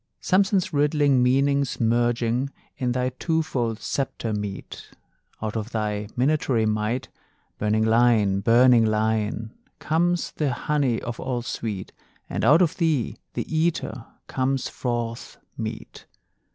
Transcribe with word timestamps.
Samson's 0.19 0.73
riddling 0.73 1.21
meanings 1.21 1.79
merging 1.79 2.49
In 2.75 2.93
thy 2.93 3.09
twofold 3.19 3.79
sceptre 3.79 4.33
meet: 4.33 4.89
Out 5.43 5.55
of 5.55 5.69
thy 5.69 6.07
minatory 6.17 6.65
might, 6.67 7.09
Burning 7.59 7.83
Lion, 7.85 8.39
burning 8.39 8.83
Lion, 8.83 9.53
Comes 9.77 10.31
the 10.31 10.53
honey 10.53 10.99
of 11.03 11.19
all 11.19 11.43
sweet, 11.43 11.91
And 12.27 12.43
out 12.43 12.63
of 12.63 12.77
thee, 12.77 13.17
the 13.35 13.45
eater, 13.55 14.07
comes 14.25 14.69
forth 14.69 15.37
meat. 15.55 16.07